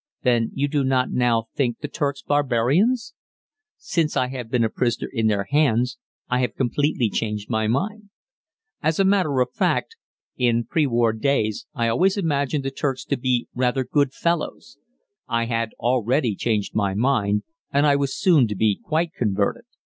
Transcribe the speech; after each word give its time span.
"Then 0.23 0.49
you 0.55 0.67
do 0.67 0.83
not 0.83 1.11
now 1.11 1.43
think 1.53 1.77
the 1.81 1.87
Turks 1.87 2.23
barbarians?" 2.23 3.13
"Since 3.77 4.17
I 4.17 4.29
have 4.29 4.49
been 4.49 4.63
a 4.63 4.69
prisoner 4.71 5.07
in 5.13 5.27
their 5.27 5.43
hands 5.51 5.99
I 6.27 6.39
have 6.39 6.55
completely 6.55 7.07
changed 7.07 7.51
my 7.51 7.67
mind." 7.67 8.09
As 8.81 8.99
a 8.99 9.05
matter 9.05 9.41
of 9.41 9.53
fact, 9.53 9.97
in 10.35 10.63
pre 10.65 10.87
war 10.87 11.13
days 11.13 11.67
I 11.75 11.87
always 11.87 12.17
imagined 12.17 12.65
the 12.65 12.71
Turks 12.71 13.05
to 13.05 13.15
be 13.15 13.47
rather 13.53 13.83
good 13.83 14.11
fellows. 14.11 14.79
I 15.27 15.45
had 15.45 15.69
already 15.77 16.33
changed 16.35 16.73
my 16.73 16.95
mind, 16.95 17.43
and 17.71 17.85
I 17.85 17.95
was 17.95 18.17
soon 18.19 18.47
to 18.47 18.55
be 18.55 18.79
quite 18.83 19.13
converted. 19.13 19.65